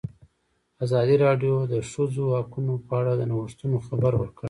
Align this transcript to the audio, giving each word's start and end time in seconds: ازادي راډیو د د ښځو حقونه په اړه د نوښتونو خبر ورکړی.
ازادي 0.85 1.15
راډیو 1.25 1.55
د 1.63 1.69
د 1.73 1.75
ښځو 1.91 2.23
حقونه 2.37 2.73
په 2.87 2.93
اړه 2.99 3.13
د 3.15 3.21
نوښتونو 3.31 3.77
خبر 3.87 4.13
ورکړی. 4.17 4.39